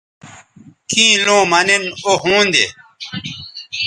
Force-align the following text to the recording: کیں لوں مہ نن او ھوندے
کیں 0.89 1.13
لوں 1.25 1.43
مہ 1.51 1.59
نن 1.67 1.83
او 2.05 2.11
ھوندے 2.21 2.65